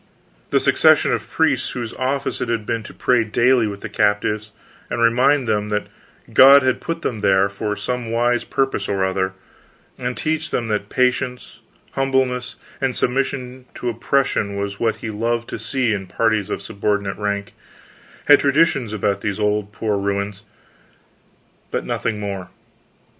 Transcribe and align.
The 0.49 0.59
succession 0.59 1.13
of 1.13 1.29
priests 1.29 1.69
whose 1.73 1.93
office 1.93 2.41
it 2.41 2.49
had 2.49 2.65
been 2.65 2.81
to 2.85 2.91
pray 2.95 3.23
daily 3.23 3.67
with 3.67 3.81
the 3.81 3.87
captives 3.89 4.49
and 4.89 4.99
remind 4.99 5.47
them 5.47 5.69
that 5.69 5.85
God 6.33 6.63
had 6.63 6.81
put 6.81 7.03
them 7.03 7.21
there, 7.21 7.47
for 7.47 7.75
some 7.75 8.09
wise 8.11 8.43
purpose 8.43 8.89
or 8.89 9.05
other, 9.05 9.33
and 9.99 10.17
teach 10.17 10.49
them 10.49 10.69
that 10.69 10.89
patience, 10.89 11.59
humbleness, 11.91 12.55
and 12.81 12.95
submission 12.95 13.65
to 13.75 13.89
oppression 13.89 14.55
was 14.57 14.79
what 14.79 14.95
He 14.95 15.11
loved 15.11 15.47
to 15.49 15.59
see 15.59 15.93
in 15.93 16.07
parties 16.07 16.49
of 16.49 16.61
a 16.61 16.63
subordinate 16.63 17.17
rank, 17.19 17.53
had 18.25 18.39
traditions 18.39 18.93
about 18.93 19.21
these 19.21 19.37
poor 19.37 19.47
old 19.51 19.75
human 19.79 20.03
ruins, 20.03 20.41
but 21.69 21.85
nothing 21.85 22.19
more. 22.19 22.49